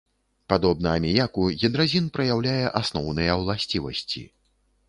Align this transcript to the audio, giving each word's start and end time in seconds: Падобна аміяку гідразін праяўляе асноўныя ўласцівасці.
Падобна 0.51 0.93
аміяку 0.99 1.43
гідразін 1.63 2.09
праяўляе 2.17 2.65
асноўныя 2.81 3.37
ўласцівасці. 3.43 4.27